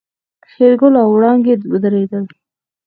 شېرګل 0.51 0.93
او 1.01 1.07
وړانګې 1.15 1.53
ودرېدل. 1.71 2.25